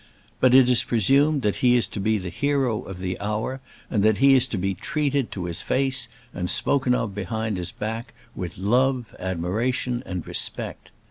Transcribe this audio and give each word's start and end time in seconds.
But 0.39 0.55
it 0.55 0.67
is 0.67 0.83
presumed 0.83 1.43
that 1.43 1.57
he 1.57 1.75
is 1.75 1.85
to 1.89 1.99
be 1.99 2.17
the 2.17 2.29
hero 2.29 2.81
of 2.81 2.97
the 2.97 3.19
hour, 3.19 3.61
and 3.87 4.01
that 4.01 4.17
he 4.17 4.33
is 4.33 4.47
to 4.47 4.57
be 4.57 4.73
treated 4.73 5.31
to 5.33 5.45
his 5.45 5.61
face, 5.61 6.07
and 6.33 6.49
spoken 6.49 6.95
of 6.95 7.13
behind 7.13 7.57
his 7.57 7.71
back, 7.71 8.15
with 8.35 8.57
love, 8.57 9.15
admiration, 9.19 10.01
and 10.03 10.25
respect. 10.25 10.89